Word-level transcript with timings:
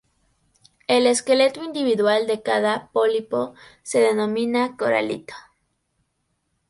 El 0.87 1.05
esqueleto 1.05 1.63
individual 1.63 2.25
de 2.25 2.41
cada 2.41 2.89
pólipo 2.91 3.53
se 3.83 3.99
denomina 3.99 4.75
coralito. 4.75 5.35